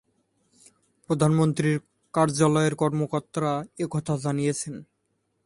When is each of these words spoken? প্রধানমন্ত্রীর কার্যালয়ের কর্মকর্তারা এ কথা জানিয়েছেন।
প্রধানমন্ত্রীর 1.09 1.77
কার্যালয়ের 2.13 2.73
কর্মকর্তারা 2.75 3.53
এ 3.79 3.85
কথা 3.91 4.13
জানিয়েছেন। 4.17 4.75